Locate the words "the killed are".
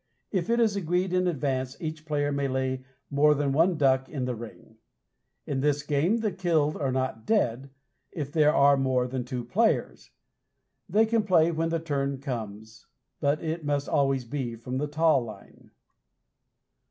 6.21-6.91